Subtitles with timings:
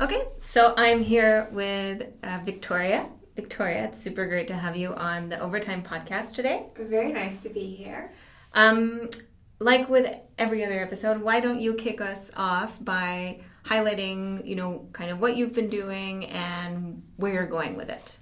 [0.00, 3.08] Okay, so I'm here with uh, Victoria.
[3.34, 6.66] Victoria, it's super great to have you on the Overtime podcast today.
[6.78, 8.12] Very nice to be here.
[8.54, 9.10] Um,
[9.58, 14.86] like with every other episode, why don't you kick us off by highlighting, you know,
[14.92, 18.18] kind of what you've been doing and where you're going with it?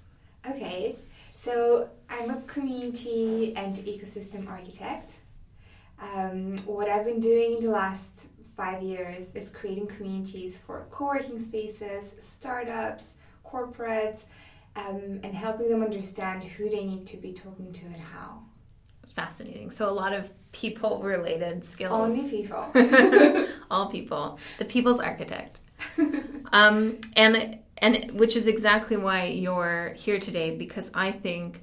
[0.49, 0.95] Okay,
[1.35, 5.11] so I'm a community and ecosystem architect.
[6.01, 8.25] Um, what I've been doing in the last
[8.57, 13.13] five years is creating communities for co working spaces, startups,
[13.45, 14.23] corporates,
[14.75, 18.41] um, and helping them understand who they need to be talking to and how.
[19.15, 19.71] Fascinating.
[19.71, 21.93] So, a lot of people related skills.
[21.93, 22.71] Only people.
[23.71, 24.39] All people.
[24.57, 25.59] The people's architect.
[26.51, 31.61] um, and and which is exactly why you're here today because I think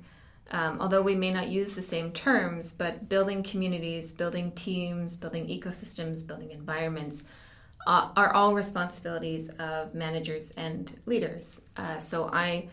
[0.51, 5.47] um, although we may not use the same terms, but building communities, building teams, building
[5.47, 7.25] ecosystems, building environments
[7.87, 11.61] uh, are all responsibilities of managers and leaders.
[11.77, 12.69] Uh, so I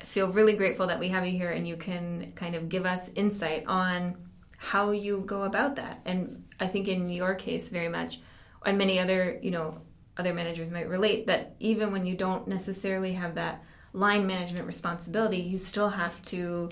[0.00, 3.10] feel really grateful that we have you here and you can kind of give us
[3.14, 4.16] insight on
[4.58, 6.00] how you go about that.
[6.04, 8.18] And I think in your case, very much,
[8.64, 9.80] and many other, you know,
[10.16, 13.62] other managers might relate that even when you don't necessarily have that
[13.96, 16.68] line management responsibility, you still have to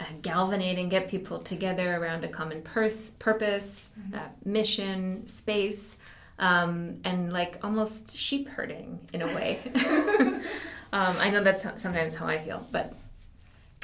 [0.00, 4.14] uh, galvanate and get people together around a common pers- purpose, mm-hmm.
[4.14, 5.98] uh, mission, space,
[6.38, 9.58] um, and like almost sheep herding in a way.
[10.94, 12.94] um, I know that's sometimes how I feel, but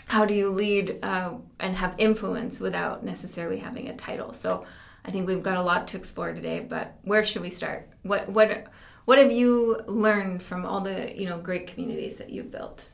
[0.06, 4.32] how do you lead uh, and have influence without necessarily having a title?
[4.32, 4.64] So
[5.04, 7.86] I think we've got a lot to explore today, but where should we start?
[8.02, 8.68] What what
[9.08, 12.92] what have you learned from all the you know great communities that you've built?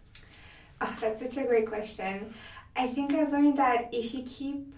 [0.81, 2.33] Oh, that's such a great question.
[2.77, 4.73] I think I've learned that if you keep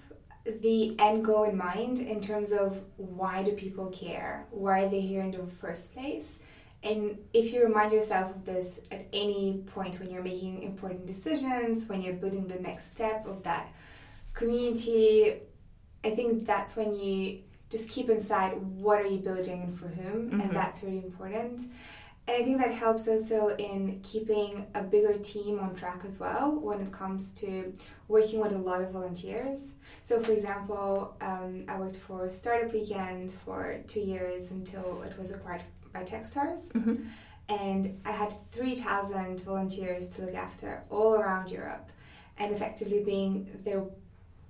[0.62, 5.02] the end goal in mind in terms of why do people care, why are they
[5.02, 6.38] here in the first place,
[6.82, 11.86] and if you remind yourself of this at any point when you're making important decisions,
[11.86, 13.68] when you're building the next step of that
[14.32, 15.34] community,
[16.02, 17.40] I think that's when you
[17.70, 20.40] just keep inside what are you building and for whom mm-hmm.
[20.40, 21.60] and that's really important
[22.28, 26.52] and i think that helps also in keeping a bigger team on track as well
[26.60, 27.72] when it comes to
[28.08, 33.32] working with a lot of volunteers so for example um, i worked for startup weekend
[33.32, 35.62] for two years until it was acquired
[35.92, 37.02] by techstars mm-hmm.
[37.48, 41.90] and i had 3000 volunteers to look after all around europe
[42.38, 43.82] and effectively being their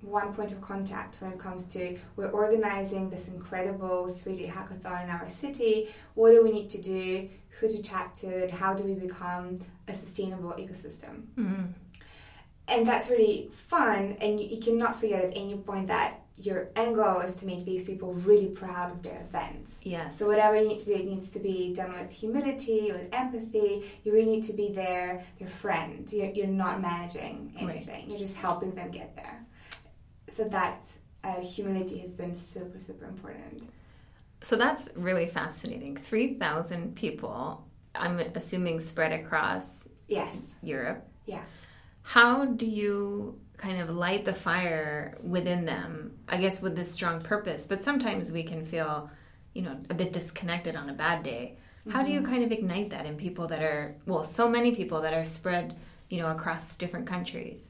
[0.01, 5.09] one point of contact when it comes to we're organizing this incredible 3D hackathon in
[5.09, 5.89] our city.
[6.13, 7.29] What do we need to do?
[7.59, 8.43] Who to chat to?
[8.43, 11.23] And how do we become a sustainable ecosystem?
[11.35, 11.63] Mm-hmm.
[12.69, 14.17] And that's really fun.
[14.21, 17.65] And you, you cannot forget at any point that your end goal is to make
[17.65, 19.79] these people really proud of their events.
[19.81, 20.09] Yeah.
[20.09, 23.83] So whatever you need to do, it needs to be done with humility, with empathy.
[24.03, 26.07] You really need to be there, their friend.
[26.11, 27.87] You're, you're not managing anything.
[27.87, 28.07] Right.
[28.07, 29.46] You're just helping them get there
[30.27, 30.81] so that
[31.23, 33.69] uh, humility has been super super important.
[34.41, 35.97] So that's really fascinating.
[35.97, 37.63] 3000 people
[37.95, 40.53] i'm assuming spread across yes.
[40.61, 41.05] Europe.
[41.25, 41.41] Yeah.
[42.03, 46.17] How do you kind of light the fire within them?
[46.29, 49.09] I guess with this strong purpose but sometimes we can feel
[49.53, 51.57] you know a bit disconnected on a bad day.
[51.89, 52.31] How do you mm-hmm.
[52.31, 55.75] kind of ignite that in people that are well so many people that are spread
[56.09, 57.66] you know across different countries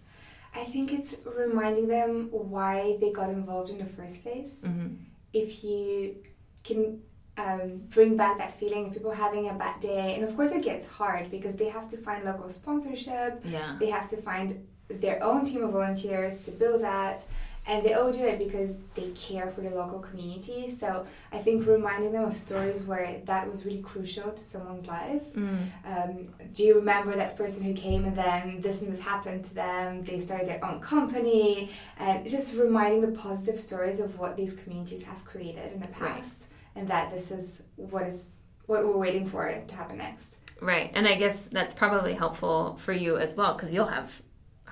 [0.57, 4.62] I think it's reminding them why they got involved in the first place.
[4.63, 4.95] Mm-hmm.
[5.34, 6.18] If you
[6.63, 7.01] can
[7.38, 10.63] um, bring back that feeling of people having a bad day, and of course it
[10.63, 13.41] gets hard because they have to find local sponsorship.
[13.46, 13.78] Yeah.
[13.79, 17.23] They have to find their own team of volunteers to build that
[17.67, 20.73] and they all do it because they care for the local community.
[20.79, 25.33] So I think reminding them of stories where that was really crucial to someone's life.
[25.33, 25.57] Mm.
[25.85, 29.53] Um, do you remember that person who came and then this and this happened to
[29.53, 30.05] them?
[30.05, 31.69] They started their own company,
[32.00, 36.44] and just reminding the positive stories of what these communities have created in the past,
[36.44, 36.78] right.
[36.78, 40.37] and that this is what is what we're waiting for to happen next.
[40.61, 44.22] Right, and I guess that's probably helpful for you as well because you'll have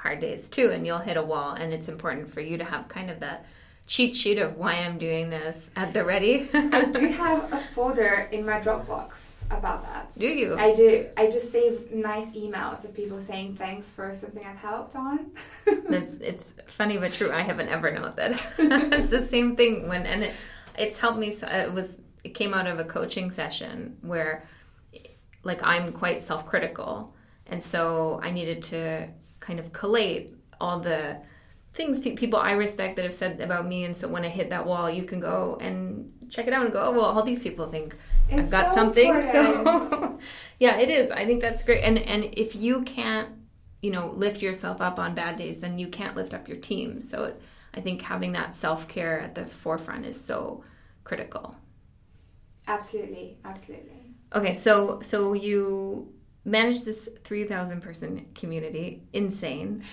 [0.06, 2.88] hard days too and you'll hit a wall and it's important for you to have
[2.88, 3.44] kind of that
[3.88, 6.48] cheat sheet of why I'm doing this at the ready.
[6.54, 9.18] I do have a folder in my Dropbox
[9.50, 10.14] about that.
[10.16, 10.56] Do you?
[10.60, 11.08] I do.
[11.18, 15.32] I just save nice emails of people saying thanks for something I've helped on.
[15.66, 17.32] it's, it's funny but true.
[17.32, 20.34] I have an Evernote that it's the same thing when and it
[20.78, 21.32] it's helped me.
[21.32, 24.44] So It was it came out of a coaching session where
[25.44, 27.16] like I'm quite self critical
[27.48, 29.10] and so I needed to
[29.46, 31.18] kind of collate all the
[31.74, 33.84] things pe- people I respect that have said about me.
[33.86, 36.74] And so when I hit that wall, you can go and check it out and
[36.74, 37.96] go, oh, well, all these people think
[38.30, 39.16] it's I've got so something.
[39.16, 39.92] Important.
[39.92, 40.20] So
[40.60, 41.12] yeah, it is.
[41.12, 41.84] I think that's great.
[41.84, 43.30] And and if you can't,
[43.82, 47.02] you know, lift yourself up on bad days, then you can't lift up your team.
[47.02, 47.36] So
[47.74, 50.64] I think having that self care at the forefront is so
[51.04, 51.56] critical.
[52.68, 54.16] Absolutely, absolutely.
[54.34, 56.15] Okay, so so you
[56.46, 59.84] manage this three thousand person community, insane.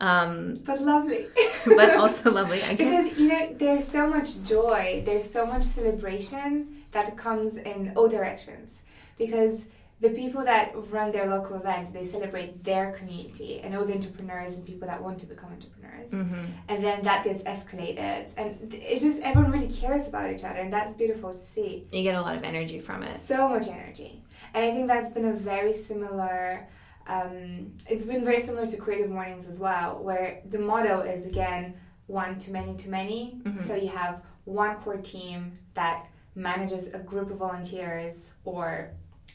[0.00, 1.26] Um, but lovely.
[1.64, 2.62] but also lovely.
[2.62, 3.10] I guess.
[3.10, 8.08] Because, you know, there's so much joy, there's so much celebration that comes in all
[8.08, 8.82] directions.
[9.16, 9.62] Because
[10.02, 14.54] the people that run their local events, they celebrate their community and all the entrepreneurs
[14.56, 16.10] and people that want to become entrepreneurs.
[16.10, 16.44] Mm-hmm.
[16.68, 18.28] And then that gets escalated.
[18.36, 21.86] And it's just everyone really cares about each other, and that's beautiful to see.
[21.92, 23.16] You get a lot of energy from it.
[23.16, 24.24] So much energy.
[24.54, 26.68] And I think that's been a very similar
[27.06, 31.74] um, it's been very similar to Creative Mornings as well, where the motto is again
[32.06, 33.40] one to many to many.
[33.42, 33.66] Mm-hmm.
[33.66, 38.92] So you have one core team that manages a group of volunteers or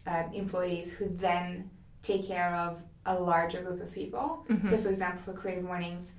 [0.07, 1.69] uh, employees who then
[2.01, 4.45] take care of a larger group of people.
[4.50, 4.69] Mm-hmm.
[4.69, 6.12] So, for example, for Creative Mornings,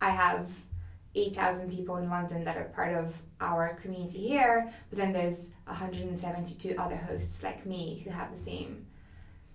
[0.00, 0.48] I have
[1.14, 6.74] 8,000 people in London that are part of our community here, but then there's 172
[6.76, 8.86] other hosts like me who have the same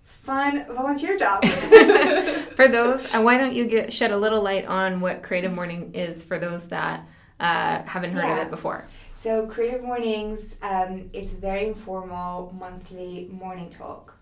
[0.04, 1.44] fun volunteer job.
[2.56, 5.92] for those, uh, why don't you get shed a little light on what Creative Morning
[5.94, 7.06] is for those that
[7.38, 8.40] uh, haven't heard yeah.
[8.40, 8.86] of it before?
[9.22, 14.16] So, Creative Mornings, um, it's a very informal monthly morning talk.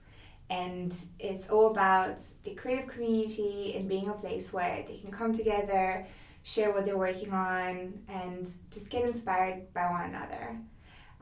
[0.51, 5.33] And it's all about the creative community and being a place where they can come
[5.33, 6.05] together,
[6.43, 10.57] share what they're working on, and just get inspired by one another.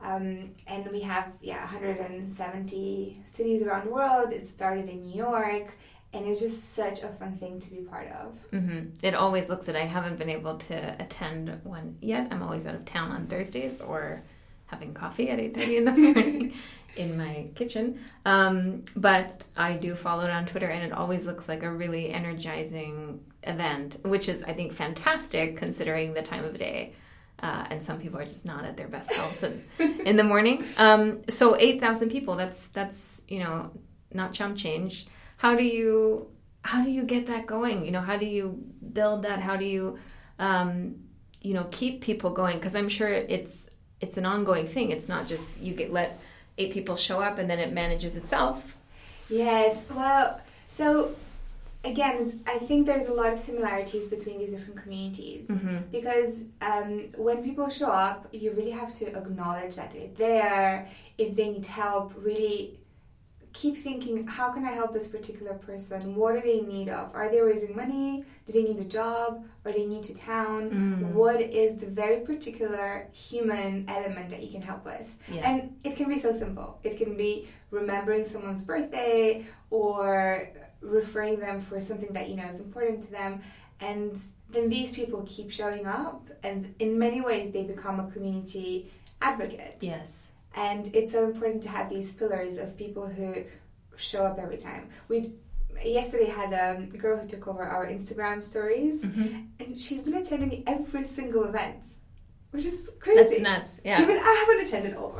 [0.01, 4.33] Um, and we have yeah 170 cities around the world.
[4.33, 5.71] It started in New York,
[6.13, 8.37] and it's just such a fun thing to be part of.
[8.51, 8.89] Mm-hmm.
[9.03, 9.75] It always looks it.
[9.75, 12.27] I haven't been able to attend one yet.
[12.31, 14.23] I'm always out of town on Thursdays or
[14.67, 16.53] having coffee at 8:30 in the morning.
[16.95, 17.99] in my kitchen.
[18.25, 22.09] Um, but I do follow it on Twitter, and it always looks like a really
[22.09, 26.93] energizing event, which is, I think, fantastic considering the time of day
[27.41, 29.63] uh, and some people are just not at their best selves in,
[30.05, 30.65] in the morning.
[30.77, 32.35] Um, so eight thousand people.
[32.35, 33.71] That's that's you know
[34.13, 35.07] not chump change.
[35.37, 36.27] How do you
[36.63, 37.85] how do you get that going?
[37.85, 38.63] You know how do you
[38.93, 39.39] build that?
[39.39, 39.97] How do you
[40.39, 40.95] um,
[41.41, 42.57] you know keep people going?
[42.57, 43.67] Because I'm sure it's
[44.01, 44.91] it's an ongoing thing.
[44.91, 46.19] It's not just you get let
[46.57, 48.77] eight people show up and then it manages itself.
[49.29, 49.83] Yes.
[49.89, 51.15] Well, so
[51.83, 55.77] again, I think there's a lot of similarities between these different communities mm-hmm.
[55.91, 60.89] because um, when people show up, you really have to acknowledge that they're there.
[61.17, 62.79] If they need help, really
[63.57, 66.13] keep thinking, how can I help this particular person?
[66.15, 67.09] What are they in need of?
[67.15, 68.23] Are they raising money?
[68.45, 69.43] Do they need a job?
[69.65, 70.69] Are they new to town?
[70.69, 71.11] Mm.
[71.13, 75.09] What is the very particular human element that you can help with?
[75.27, 75.49] Yeah.
[75.49, 76.79] And it can be so simple.
[76.83, 80.49] It can be remembering someone's birthday or
[80.81, 83.41] referring them for something that you know is important to them
[83.79, 88.89] and then these people keep showing up and in many ways they become a community
[89.19, 93.43] advocate yes and it's so important to have these pillars of people who
[93.95, 95.33] show up every time we
[95.83, 99.41] yesterday had a girl who took over our instagram stories mm-hmm.
[99.59, 101.85] and she's been attending every single event
[102.51, 105.15] which is crazy that's nuts yeah even i haven't attended all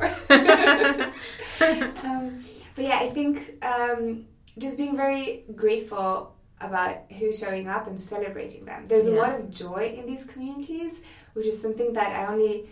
[2.04, 2.44] um,
[2.74, 4.24] but yeah i think um,
[4.58, 8.84] just being very grateful about who's showing up and celebrating them.
[8.86, 9.12] There's yeah.
[9.12, 11.00] a lot of joy in these communities,
[11.34, 12.68] which is something that I only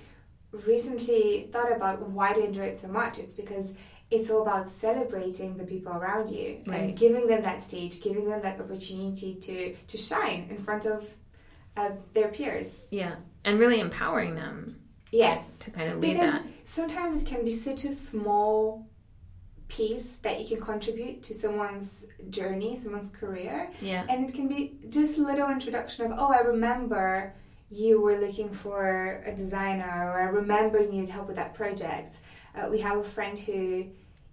[0.66, 3.18] recently thought about why do I enjoy it so much.
[3.18, 3.72] It's because
[4.10, 6.80] it's all about celebrating the people around you right.
[6.80, 11.08] and giving them that stage, giving them that opportunity to to shine in front of
[11.76, 12.82] uh, their peers.
[12.90, 14.80] Yeah, and really empowering them.
[15.12, 16.44] Yes, to kind of lead because that.
[16.64, 18.86] Sometimes it can be such a small
[19.68, 23.70] piece that you can contribute to someone's journey, someone's career.
[23.80, 24.04] Yeah.
[24.08, 27.34] And it can be just a little introduction of, oh, I remember
[27.70, 32.18] you were looking for a designer, or I remember you needed help with that project.
[32.54, 33.86] Uh, we have a friend who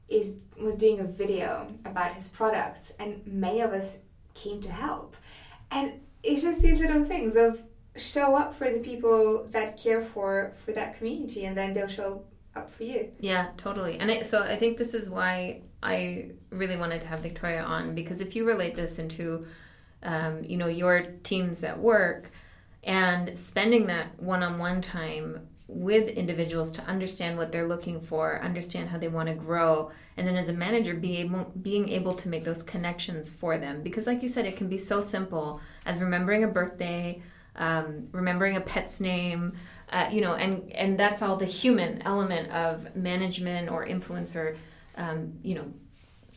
[0.08, 4.00] is was doing a video about his products, and many of us
[4.34, 5.16] came to help.
[5.72, 7.62] And it's just these little things of
[7.96, 12.24] show up for the people that care for for that community, and then they'll show
[12.56, 13.12] up for you.
[13.20, 13.98] Yeah, totally.
[13.98, 17.96] And it, so I think this is why I really wanted to have Victoria on
[17.96, 19.48] because if you relate this into,
[20.04, 22.30] um, you know, your teams at work
[22.84, 28.98] and spending that one-on-one time with individuals to understand what they're looking for, understand how
[28.98, 32.44] they want to grow, and then as a manager, be able being able to make
[32.44, 33.82] those connections for them.
[33.82, 37.24] Because, like you said, it can be so simple as remembering a birthday,
[37.56, 39.54] um, remembering a pet's name,
[39.92, 44.58] uh, you know, and and that's all the human element of management or influencer,
[44.98, 45.74] um, you know,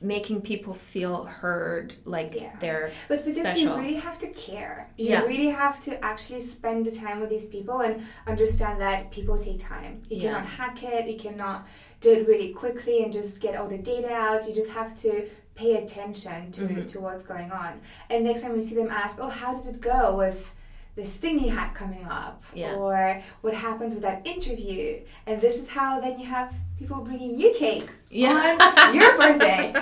[0.01, 2.51] making people feel heard, like Yeah.
[2.61, 3.61] they're But for this, special.
[3.61, 4.89] you really have to care.
[4.97, 5.23] You Yeah.
[5.23, 9.59] really have to actually spend the time with these people and understand that people take
[9.59, 10.03] time.
[10.09, 10.33] You Yeah.
[10.35, 11.07] cannot hack it.
[11.07, 11.67] You cannot
[12.01, 14.47] do it really quickly and just get all the data out.
[14.47, 16.87] You just have to pay attention to, Mhm.
[16.89, 17.81] to what's going on.
[18.11, 20.53] And next time you see them ask, "Oh, how did it go with?"
[20.97, 22.75] This thing you had coming up, Yeah.
[22.75, 27.39] or what happened with that interview, and this is how then you have people bringing
[27.39, 29.73] you cake on your birthday.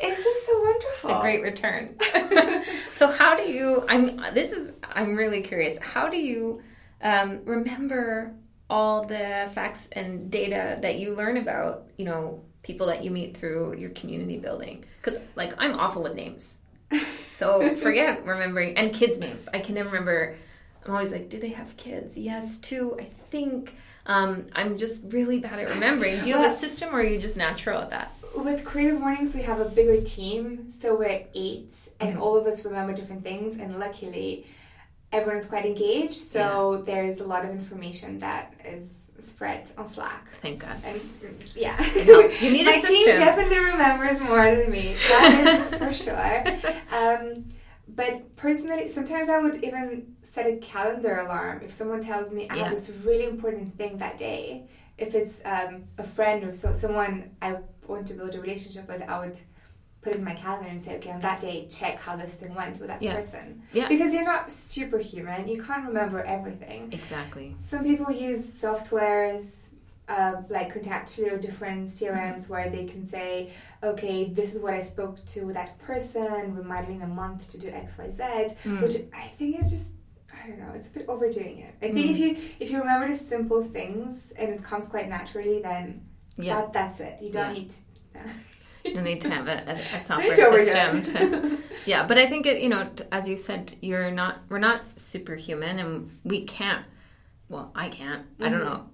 [0.00, 1.10] It's just so wonderful.
[1.10, 1.88] It's a great return.
[2.96, 3.84] so how do you?
[3.88, 4.16] I'm.
[4.32, 4.72] This is.
[4.82, 5.78] I'm really curious.
[5.78, 6.62] How do you
[7.02, 8.34] um, remember
[8.70, 11.88] all the facts and data that you learn about?
[11.96, 14.84] You know, people that you meet through your community building.
[15.02, 16.54] Because like I'm awful with names.
[17.34, 19.48] So forget remembering and kids' names.
[19.52, 20.36] I can never remember.
[20.84, 22.16] I'm always like, do they have kids?
[22.16, 22.96] Yes, two.
[22.98, 23.74] I think.
[24.08, 26.22] Um, I'm just really bad at remembering.
[26.22, 28.10] Do you have a system, or are you just natural at that?
[28.34, 32.20] With Creative Mornings, we have a bigger team, so we're at eight, and Mhm.
[32.20, 33.58] all of us remember different things.
[33.60, 34.46] And luckily,
[35.12, 40.26] everyone's quite engaged, so there's a lot of information that is spread on Slack.
[40.40, 40.76] Thank God.
[40.86, 41.00] And
[41.54, 44.94] yeah, You need a my team definitely remembers more than me.
[45.08, 46.44] That is for sure.
[46.96, 47.44] Um,
[47.88, 52.56] but personally, sometimes I would even set a calendar alarm if someone tells me I
[52.56, 52.62] Yeah.
[52.64, 54.68] have this really important thing that day.
[54.98, 59.02] If it's um, a friend or so someone I want to build a relationship with,
[59.02, 59.38] I would
[60.02, 62.54] put it in my calendar and say, okay, on that day, check how this thing
[62.54, 63.14] went with that Yeah.
[63.16, 63.62] person.
[63.72, 63.88] Yeah.
[63.88, 65.48] Because you're not superhuman.
[65.48, 66.92] You can't remember everything.
[66.92, 67.54] Exactly.
[67.68, 69.57] Some people use softwares
[70.08, 73.50] uh, like Contactio, different CRMs where they can say,
[73.82, 76.56] okay, this is what I spoke to that person.
[76.56, 78.22] We might have been a month to do X, Y, Z,
[78.64, 78.80] Mm.
[78.82, 79.92] which I think is just.
[80.44, 80.72] I don't know.
[80.74, 81.74] It's a bit overdoing it.
[81.82, 82.10] I think Mm.
[82.12, 86.56] if you if you remember the simple things and it comes quite naturally, then Yeah.
[86.60, 87.18] that, that's it.
[87.20, 87.58] You don't Yeah.
[87.60, 87.70] need.
[87.70, 87.78] To,
[88.84, 90.34] You need to have a, a, a software
[90.64, 91.02] system.
[91.02, 94.38] To, yeah, but I think it, you know, as you said, you're not.
[94.48, 96.84] We're not superhuman, and we can't.
[97.48, 98.24] Well, I can't.
[98.40, 98.64] I don't Mhm.
[98.64, 98.84] know.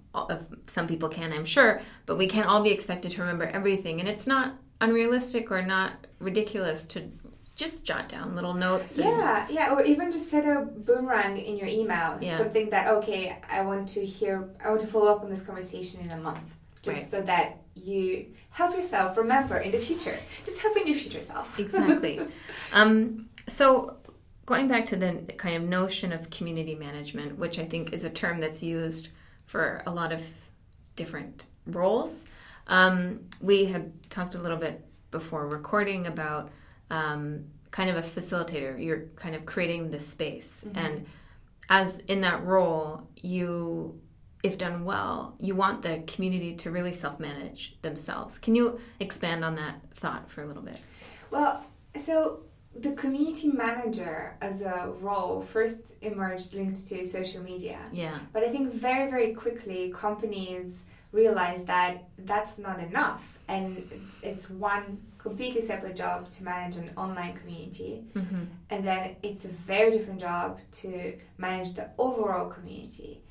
[0.66, 4.08] Some people can, I'm sure, but we can't all be expected to remember everything, and
[4.08, 7.10] it's not unrealistic or not ridiculous to
[7.56, 8.98] just jot down little notes.
[8.98, 12.18] And, Yeah, yeah, or even just set a boomerang in your email.
[12.20, 12.38] Yeah.
[12.38, 16.00] Something that okay, I want to hear, I want to follow up on this conversation
[16.00, 16.40] in a month,
[16.82, 17.10] just Right.
[17.10, 20.16] so that you help yourself remember in the future.
[20.44, 21.58] Just helping your future self.
[21.64, 22.20] exactly.
[22.72, 23.98] Um, so,
[24.46, 28.10] going back to the kind of notion of community management, which I think is a
[28.10, 29.08] term that's used
[29.46, 30.24] for a lot of
[30.96, 32.24] different roles,
[32.66, 36.50] um, we had talked a little bit before recording about
[36.90, 38.82] um, kind of a facilitator.
[38.82, 41.06] You're kind of creating this space, and
[41.68, 44.00] as in that role, you
[44.44, 48.38] if done well, you want the community to really self manage themselves.
[48.38, 50.80] Can you expand on that thought for a little bit?
[51.30, 51.64] Well,
[52.04, 52.40] so
[52.76, 57.78] the community manager as a role first emerged linked to social media.
[57.92, 58.18] Yeah.
[58.32, 60.80] But I think very, very quickly companies
[61.12, 63.38] realized that that's not enough.
[63.48, 63.88] And
[64.22, 68.04] it's one completely separate job to manage an online community.
[68.14, 68.44] Mm-hmm.
[68.70, 73.22] And then it's a very different job to manage the overall community.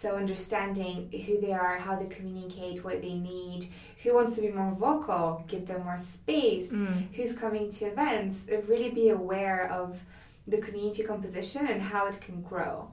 [0.00, 3.66] So understanding who they are, how they communicate, what they need,
[4.02, 7.14] who wants to be more vocal, give them more space, Mm.
[7.14, 9.98] who's coming to events, uh, really be aware of
[10.46, 12.90] the community composition and how it can grow.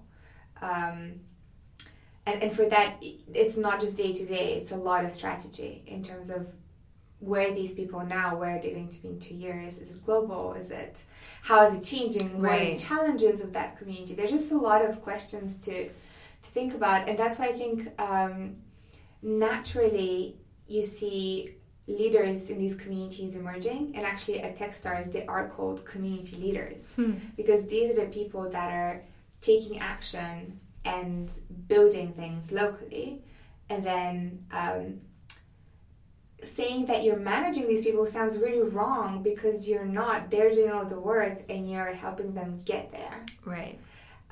[0.61, 1.21] Um,
[2.25, 5.83] and, and for that, it's not just day to day, it's a lot of strategy
[5.87, 6.41] in terms of
[7.19, 9.77] where these people now, where are they going to be in two years?
[9.77, 10.53] Is it global?
[10.53, 10.97] Is it
[11.41, 12.41] how is it changing?
[12.41, 14.13] What are the challenges of that community?
[14.13, 15.89] There's just a lot of questions to
[16.41, 18.57] to think about, and that's why I think um,
[19.21, 21.55] naturally you see
[21.87, 27.13] leaders in these communities emerging, and actually at Techstars they are called community leaders Hmm.
[27.35, 29.03] because these are the people that are
[29.41, 31.31] taking action and
[31.67, 33.21] building things locally,
[33.69, 35.01] and then um,
[36.43, 40.29] saying that you're managing these people sounds really wrong because you're not.
[40.29, 43.17] They're doing all the work, and you're helping them get there.
[43.45, 43.79] Right.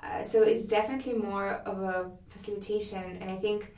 [0.06, 3.74] Uh, so it's definitely more of a facilitation, and I think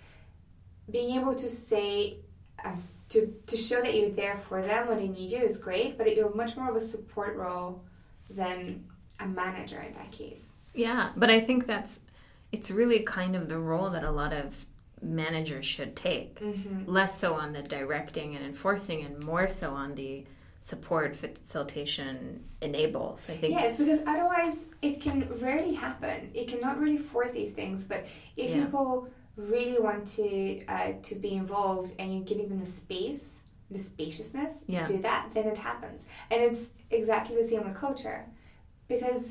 [0.91, 2.17] being able to say
[2.63, 5.97] um, to to show that you're there for them when they need you is great,
[5.97, 7.83] but you're much more of a support role
[8.29, 8.83] than
[9.19, 10.51] a manager in that case.
[10.73, 12.01] Yeah, but I think that's
[12.51, 14.65] it's really kind of the role that a lot of
[15.01, 16.39] managers should take.
[16.39, 16.91] Mm-hmm.
[16.91, 20.25] Less so on the directing and enforcing, and more so on the
[20.71, 23.19] support, facilitation, enables.
[23.29, 23.53] I think.
[23.53, 26.29] Yes, because otherwise it can rarely happen.
[26.33, 27.85] It cannot really force these things.
[27.85, 28.05] But
[28.35, 28.65] if Yeah.
[28.65, 29.07] people
[29.37, 30.27] really want to
[30.75, 33.25] uh, to be involved and you're giving them the space
[33.69, 34.85] the spaciousness Yeah.
[34.85, 35.99] to do that, then it happens.
[36.31, 38.19] And it's exactly the same with culture.
[38.93, 39.23] Because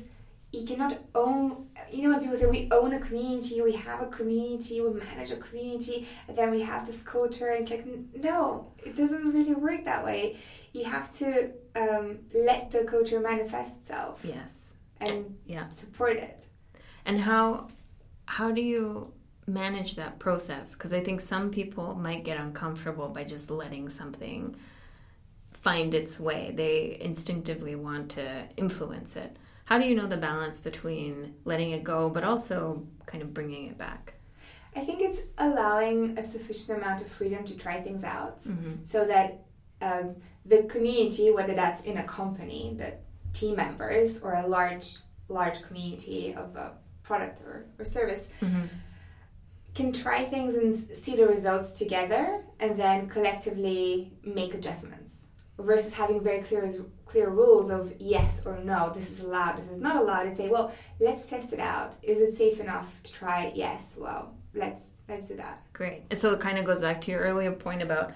[0.57, 4.07] you cannot own, you know, when people say we own a community, we have a
[4.07, 7.49] community, we manage a community, and then we have this culture.
[7.51, 7.85] It's like,
[8.15, 10.37] no, it doesn't really work that way.
[10.73, 14.51] You have to um, let the culture manifest itself Yes.
[14.99, 15.69] and Yeah.
[15.69, 16.45] support it.
[17.05, 17.67] And how
[18.25, 19.13] how do you
[19.45, 20.73] manage that process?
[20.73, 24.55] Because I think some people might get uncomfortable by just letting something
[25.53, 26.51] find its way.
[26.55, 28.25] They instinctively want to
[28.57, 29.37] influence it.
[29.67, 33.65] How do you know the balance between letting it go, but also kind of bringing
[33.67, 34.13] it back?
[34.75, 38.75] I think it's allowing a sufficient amount of freedom to try things out Mm-hmm.
[38.83, 39.43] so that
[39.81, 42.93] um, the community, whether that's in a company, the
[43.37, 44.95] team members, or a large,
[45.27, 46.71] large community of a
[47.03, 48.65] product or, or service, Mm-hmm.
[49.75, 50.69] can try things and
[51.03, 55.23] see the results together and then collectively make adjustments
[55.59, 56.69] versus having very clear
[57.05, 60.49] clear rules of yes or no this is allowed this is not allowed and say
[60.49, 65.27] well let's test it out is it safe enough to try yes well let's let's
[65.27, 66.17] do that Great.
[66.17, 68.11] So it kind of goes back to your earlier point about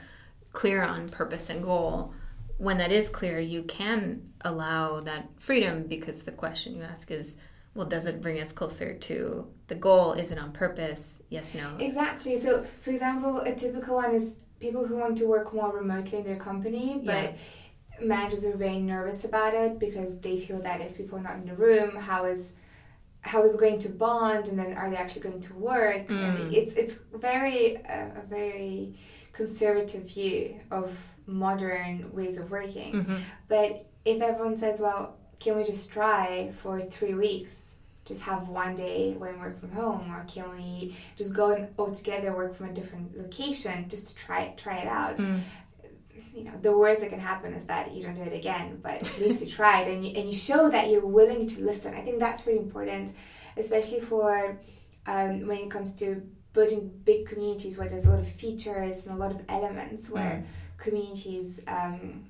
[0.51, 2.12] clear on purpose and goal.
[2.57, 7.38] When that is clear, you can allow that freedom because the question you ask is,
[7.75, 10.13] well, does it bring us closer to the goal?
[10.13, 11.19] Is it on purpose?
[11.29, 11.77] Yes, no.
[11.79, 16.20] exactly so for example a typical one is people who want to work more remotely
[16.20, 17.36] in their company but
[18.01, 21.46] managers are very nervous about it because they feel that if people are not in
[21.46, 22.53] the room how is
[23.24, 26.08] how are we going to bond and then are they actually going to work?
[26.08, 26.24] Mm.
[26.24, 28.96] and it's it's very uh, a very
[29.32, 33.03] conservative view of modern ways of working.
[33.03, 37.71] Hmm but if everyone says well can we just try for three weeks
[38.05, 41.67] just have one day when we work from home or can we just go and
[41.77, 45.17] all together work from a different location just to try try it out?
[45.17, 45.41] Mm.
[46.34, 48.96] you know the worst that can happen is that you don't do it again but
[49.03, 51.93] at least you tried and you, and you show that you're willing to listen.
[51.93, 53.16] I think that's really important
[53.57, 54.59] especially for
[55.07, 56.22] um, when it comes to
[56.53, 60.44] building big communities where there's a lot of features and a lot of elements where
[60.77, 62.25] communities um,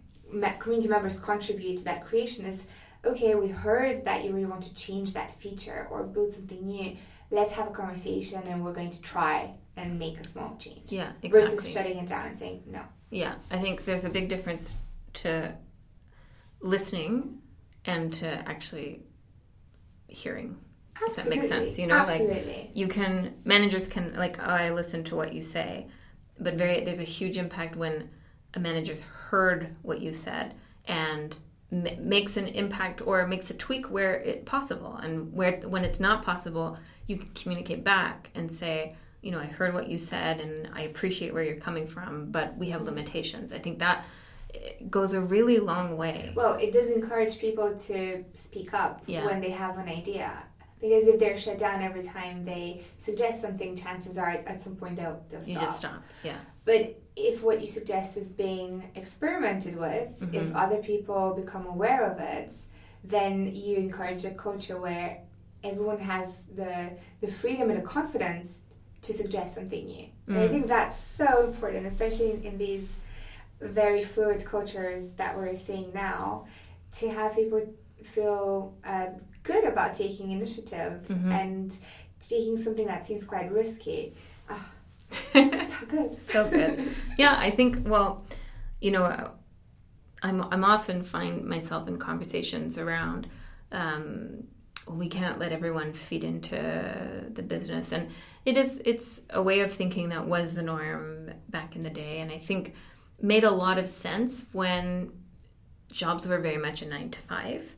[0.59, 2.65] community members contribute to that creation is
[3.05, 6.95] okay we heard that you really want to change that feature or build something new
[7.31, 11.11] let's have a conversation and we're going to try and make a small change Yeah,
[11.23, 11.29] exactly.
[11.55, 14.75] versus shutting it down and saying no Yeah, I think there's a big difference
[15.13, 15.53] to
[16.61, 17.39] listening
[17.85, 19.01] and to actually
[20.07, 20.57] hearing.
[21.07, 25.03] If that makes sense, you know, like- You can managers can like oh, I listen
[25.05, 25.87] to what you say,
[26.39, 28.09] but very there's a huge impact when
[28.53, 30.53] a manager's heard what you said
[30.85, 31.37] and
[31.71, 34.95] m- makes an impact or makes a tweak where it possible.
[34.97, 39.45] And where when it's not possible you can communicate back and say you know i
[39.45, 43.51] heard what you said and i appreciate where you're coming from but we have limitations.
[43.53, 44.05] I think that
[44.53, 46.31] eh, goes a really long way.
[46.35, 49.25] Well, it does encourage people to speak up Yeah.
[49.25, 50.43] when they have an idea.
[50.79, 54.95] Because if they're shut down every time they suggest something, chances are at some point
[54.97, 56.01] they'll, they'll you just stop.
[56.23, 60.55] yeah But if what you suggest is being experimented with, if Mhm.
[60.55, 62.53] other people become aware of it,
[63.03, 65.19] then you encourage a culture where
[65.63, 68.63] everyone has the the freedom and the confidence
[69.01, 70.05] to suggest something new.
[70.27, 70.51] And I Mm.
[70.51, 72.87] think that's so important, especially in, in these
[73.59, 76.45] very fluid cultures that we're seeing now,
[76.99, 77.61] to have people
[78.03, 79.07] feel uh,
[79.43, 81.31] good about taking initiative Mhm.
[81.31, 81.73] and
[82.19, 84.13] taking something that seems quite risky.
[84.49, 84.69] Ah,
[85.33, 86.23] so good.
[86.29, 86.95] so good.
[87.17, 87.87] Yeah, I think.
[87.87, 88.25] Well,
[88.79, 89.31] you know,
[90.23, 93.27] I'm I'm often find myself in conversations around.
[93.71, 94.45] Um,
[94.89, 96.55] we can't let everyone feed into
[97.33, 98.09] the business, and
[98.45, 102.19] it is it's a way of thinking that was the norm back in the day,
[102.19, 102.73] and I think
[103.21, 105.11] made a lot of sense when
[105.91, 107.75] jobs were very much a nine to five,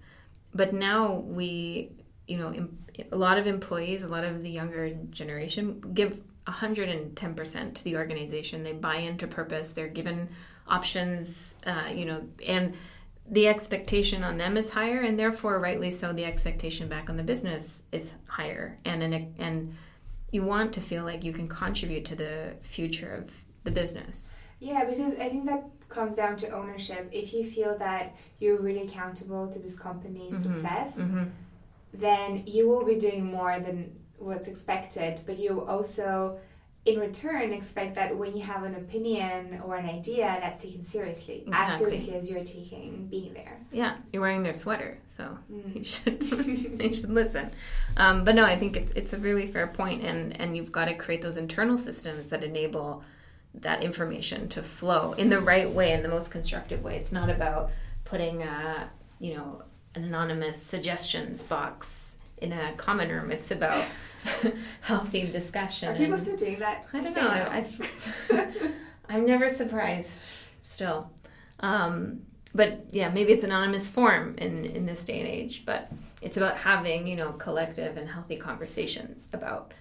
[0.54, 1.92] but now we,
[2.28, 2.68] you know,
[3.12, 8.64] a lot of employees, a lot of the younger generation give 110% to the organization.
[8.64, 9.70] They buy into purpose.
[9.70, 10.30] They're given
[10.68, 12.74] options, uh, you know, and
[13.30, 17.24] the expectation on them is higher, and therefore, rightly so, the expectation back on the
[17.24, 18.78] business is higher.
[18.84, 19.76] And and, and
[20.32, 23.32] you want to feel like you can contribute to the future of
[23.64, 24.38] the business.
[24.60, 27.08] Yeah, because I think that comes down to ownership.
[27.12, 30.44] If you feel that you're really accountable to this company's Mhm.
[30.44, 31.24] success, Mm-hmm.
[31.94, 35.22] then you will be doing more than what's expected.
[35.26, 36.38] But you also,
[36.86, 41.44] in return, expect that when you have an opinion or an idea, that's taken seriously,
[41.54, 43.58] as seriously as you're taking being there.
[43.72, 45.76] Yeah, you're wearing their sweater, so Mm.
[45.76, 46.22] you should
[46.82, 47.52] you should listen.
[47.98, 50.86] Um, but no, I think it's it's a really fair point, and and you've got
[50.86, 53.04] to create those internal systems that enable
[53.56, 56.96] that information to flow in the right way, in the most constructive way.
[56.96, 57.70] It's not about
[58.04, 59.62] putting a, you know,
[59.94, 62.13] an anonymous suggestions box
[62.44, 63.32] in a common room.
[63.32, 63.84] It's about
[64.82, 65.90] healthy discussion.
[65.90, 66.86] Are people still doing that?
[66.94, 67.22] I don't know.
[67.22, 67.66] I,
[69.10, 70.24] I'm never surprised
[70.62, 71.10] still.
[71.62, 72.22] Um,
[72.54, 76.58] but yeah, maybe it's anonymous form in, in this day and age, but it's about
[76.58, 79.74] having, you know, collective and healthy conversations about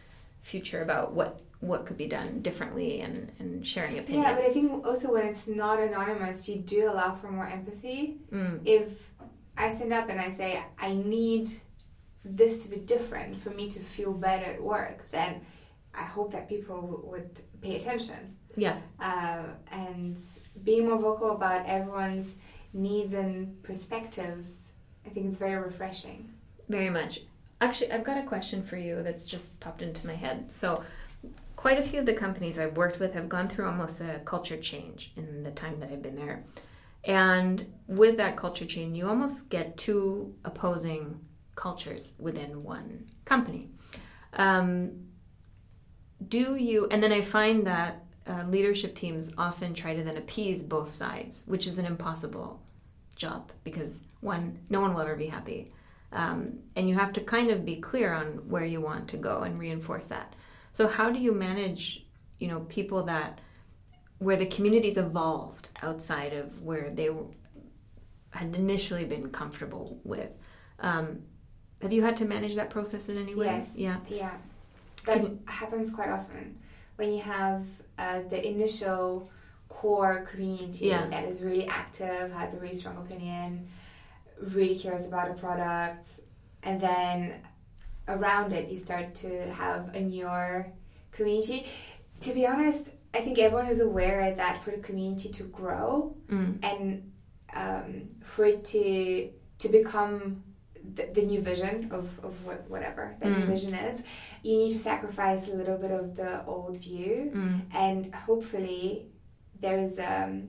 [0.43, 4.25] future, about what what could be done differently and, and sharing opinions.
[4.27, 8.17] Yeah, but I think also when it's not anonymous, you do allow for more empathy.
[8.33, 8.63] Mm.
[8.65, 9.13] If
[9.57, 11.51] I stand up and I say, I need
[12.25, 15.41] this to be different for me to feel better at work, then
[15.95, 18.17] I hope that people w- would pay attention.
[18.57, 18.79] Yeah.
[19.01, 20.19] Uh, and
[20.65, 22.37] being more vocal about everyone's
[22.73, 24.69] needs and perspectives,
[25.05, 26.31] I think it's very refreshing.
[26.69, 27.21] Very much.
[27.61, 30.51] Actually, I've got a question for you that's just popped into my head.
[30.51, 30.83] So,
[31.57, 34.57] quite a few of the companies I've worked with have gone through almost a culture
[34.57, 36.45] change in the time that I've been there.
[37.05, 41.21] And with that culture change, you almost get two opposing
[41.55, 43.71] cultures within one company.
[44.35, 45.09] Um,
[46.29, 50.63] do you, and then I find that uh, leadership teams often try to then appease
[50.63, 52.63] both sides, which is an impossible
[53.17, 55.73] job because one, no one will ever be happy.
[56.13, 59.41] Um, and you have to kind of be clear on where you want to go
[59.41, 60.35] and reinforce that.
[60.73, 62.07] So how do you manage,
[62.39, 63.41] you know, people that
[64.19, 67.11] where the communities evolved outside of where they
[68.31, 70.31] had initially been comfortable with?
[70.79, 71.23] Um,
[71.83, 73.47] have you had to manage that process in any way?
[73.47, 73.73] Yes.
[73.77, 73.97] Yeah.
[74.09, 74.31] Yeah.
[75.07, 76.59] That happens quite often
[76.97, 77.67] when you have
[77.99, 79.29] uh, the initial
[79.69, 81.07] core community yeah.
[81.09, 83.67] that is really active, has a really strong opinion,
[84.41, 86.05] really cares about a product,
[86.63, 87.35] and then
[88.07, 90.69] around it you start to have a newer
[91.11, 91.67] community.
[92.21, 96.57] To be honest, I think everyone is aware that for the community to grow mm.
[96.63, 97.13] and
[97.55, 100.43] um, for it to to become
[100.95, 103.39] the, the, new vision of, of what, whatever that mm.
[103.39, 104.03] new vision is,
[104.43, 107.61] you need to sacrifice a little bit of the old view, mm.
[107.75, 109.07] and hopefully
[109.61, 110.49] there is um,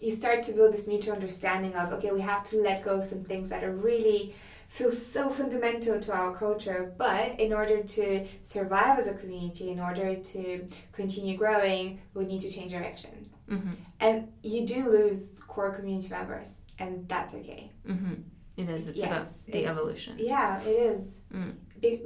[0.00, 3.04] you start to build this mutual understanding of okay, we have to let go of
[3.04, 4.34] some things that are really
[4.68, 9.80] feel so fundamental to our culture, but in order to survive as a community, in
[9.80, 13.30] order to continue growing, we need to change direction.
[13.48, 13.70] Mm-hmm.
[14.00, 17.70] And you do lose core community members, and that's okay.
[17.88, 18.14] Mm-hmm.
[18.56, 18.88] It is.
[18.88, 20.16] It's yes, about the it's, evolution.
[20.18, 21.18] Yeah, it is.
[21.32, 21.54] Mm.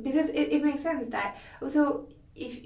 [0.03, 2.61] because it, it makes sense that also if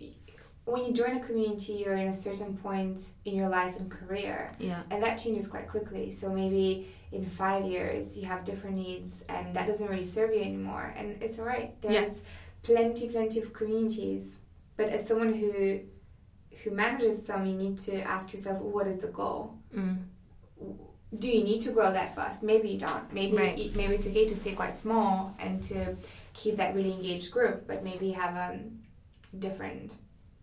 [0.64, 4.48] when you join a community, you're in a certain point in your life and career.
[4.58, 4.80] Yeah.
[4.90, 6.10] And that changes quite quickly.
[6.10, 10.40] So maybe in five years you have different needs and that doesn't really serve you
[10.40, 10.94] anymore.
[10.96, 11.80] And it's all right.
[11.82, 12.14] There's yeah.
[12.62, 14.38] plenty, plenty of communities.
[14.78, 15.80] But as someone who
[16.62, 19.58] who manages some, you need to ask yourself, what is the goal?
[19.76, 19.98] Mm
[21.18, 22.42] do you need to grow that fast?
[22.42, 23.12] Maybe you don't.
[23.12, 23.76] Maybe right.
[23.76, 25.96] maybe it's okay to stay quite small and to
[26.32, 28.58] keep that really engaged group, but maybe have a
[29.38, 29.94] different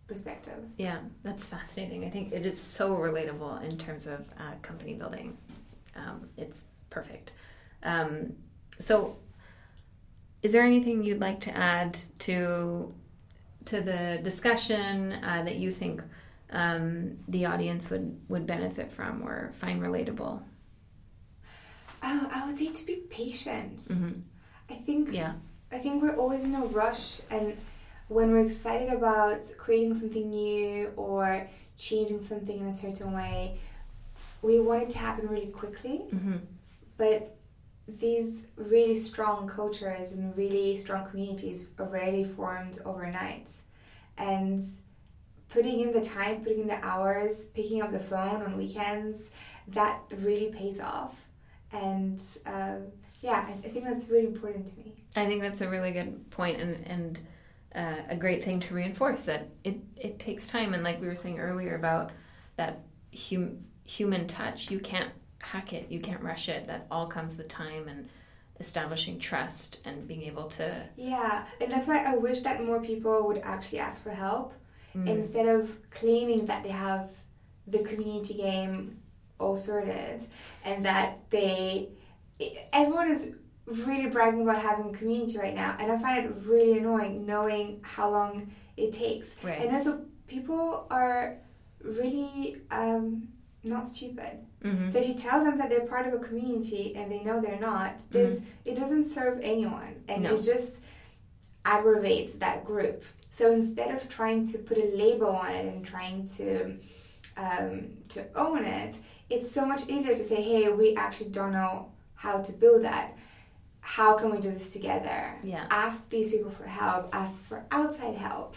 [0.06, 0.64] perspective.
[0.76, 2.04] Yeah, that's fascinating.
[2.04, 5.36] I think it is so relatable in terms of uh, company building.
[5.96, 7.32] Um, it's perfect.
[7.82, 8.34] Um,
[8.78, 9.16] so,
[10.42, 12.92] is there anything you'd like to add to
[13.66, 16.02] to the discussion uh, that you think
[16.50, 20.42] um, the audience would would benefit from or find relatable?
[22.02, 23.78] Uh, I would say to be patient.
[23.88, 24.20] Mm-hmm.
[24.70, 25.12] I think.
[25.12, 25.34] Yeah.
[25.70, 27.56] I think we're always in a rush, and
[28.08, 33.56] when we're excited about creating something new or changing something in a certain way,
[34.42, 36.04] we want it to happen really quickly.
[36.12, 36.36] Mm-hmm.
[36.98, 37.34] But
[37.88, 43.48] these really strong cultures and really strong communities are rarely formed overnight.
[44.18, 44.60] And
[45.48, 49.30] putting in the time, putting in the hours, picking up the phone on weekends,
[49.68, 51.14] that really pays off
[51.72, 52.76] and uh,
[53.20, 54.94] yeah, I, I, think that's really important to me.
[55.16, 57.18] I think that's a really good point and and
[57.74, 61.14] uh, a great thing to reinforce that it it takes time and like we were
[61.14, 62.10] saying earlier about
[62.56, 62.80] that
[63.30, 66.66] hum, human touch, you can't hack it, you can't rush it.
[66.66, 68.08] That all comes with time and
[68.60, 73.26] establishing trust and being able to yeah and that's why i wish that more people
[73.26, 74.52] would actually ask for help
[74.94, 75.06] mm.
[75.08, 77.10] instead of claiming that they have
[77.66, 78.96] the community game
[79.42, 80.22] all sorted
[80.64, 81.88] and that they
[82.72, 83.34] everyone is
[83.66, 87.80] really bragging about having a community right now and i find it really annoying knowing
[87.82, 89.60] how long it takes right.
[89.60, 91.36] and also people are
[91.82, 93.28] really um,
[93.64, 94.88] not stupid mm-hmm.
[94.88, 97.60] so if you tell them that they're part of a community and they know they're
[97.60, 98.70] not there's mm-hmm.
[98.70, 100.32] it doesn't serve anyone and no.
[100.32, 100.78] it just
[101.64, 106.28] aggravates that group So instead of trying to put a label on it and trying
[106.36, 106.76] to
[107.36, 108.94] um, to own it,
[109.30, 113.16] it's so much easier to say, "Hey, we actually don't know how to build that.
[113.80, 115.34] How can we do this together?
[115.42, 115.64] Yeah.
[115.70, 117.08] Ask these people for help.
[117.12, 118.54] Ask for outside help.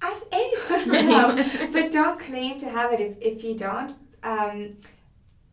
[0.00, 3.96] Ask anyone for help, but don't claim to have it if, if you don't.
[4.22, 4.76] Um,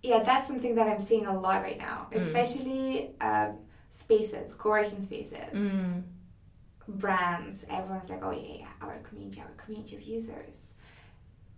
[0.03, 3.49] yeah, that's something that I'm seeing a lot right now, especially uh,
[3.89, 6.03] spaces, co-working spaces, Mm.
[6.87, 7.65] brands.
[7.69, 10.73] Everyone's like, "Oh yeah, yeah, our community, our community of users."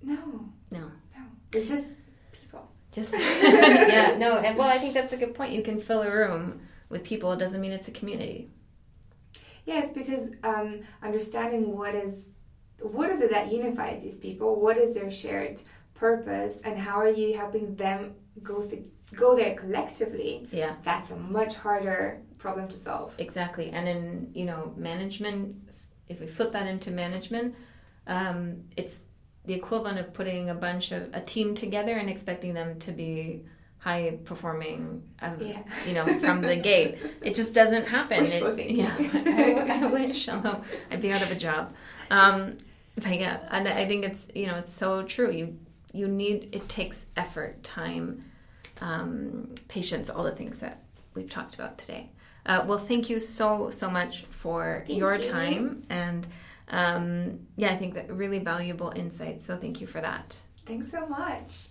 [0.03, 0.79] No, No.
[0.79, 1.87] no, it's just
[2.31, 2.69] people.
[2.91, 5.53] Just yeah, no, and well, I think that's a good point.
[5.53, 6.59] You can fill a room
[6.89, 7.31] with people.
[7.31, 8.49] It doesn't mean it's a community.
[9.65, 12.25] Yes, because um, understanding what is
[12.81, 15.61] what is it that unifies these people, what is their shared
[15.93, 18.81] purpose, and how are you helping them go th-
[19.15, 20.47] go there collectively?
[20.51, 23.13] Yeah, That's a much harder problem to solve.
[23.19, 23.69] exactly.
[23.69, 25.55] And in you know management,
[26.09, 27.55] if we flip that into management,
[28.07, 28.97] um, it's
[29.45, 33.43] the equivalent of putting a bunch of a team together and expecting them to be
[33.79, 35.01] high performing.
[35.21, 35.63] Um, Yeah.
[35.87, 38.23] You know, from the gate, it just doesn't happen.
[38.25, 40.29] It- yeah, I, I wish.
[40.33, 41.73] Although I'd be out of a job.
[42.11, 42.57] Um,
[42.95, 45.31] but yeah, and I think it's you know it's so true.
[45.31, 45.57] You
[45.93, 48.25] you need it takes effort, time,
[48.81, 50.83] um, patience, all the things that
[51.15, 52.09] we've talked about today.
[52.45, 55.23] Uh, well, thank you so so much for Thank your you.
[55.23, 56.27] time and
[56.71, 59.45] um, yeah, I think that really valuable insights.
[59.45, 60.35] So thank you for that.
[60.65, 61.67] Thanks so much.